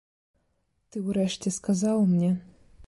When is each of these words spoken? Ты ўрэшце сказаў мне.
Ты 0.95 1.03
ўрэшце 1.11 1.55
сказаў 1.59 2.05
мне. 2.17 2.31